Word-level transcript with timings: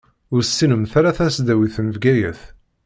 Ur 0.33 0.41
tessinemt 0.43 0.93
ara 0.99 1.17
tasdawit 1.17 1.75
n 1.85 1.87
Bgayet. 1.95 2.41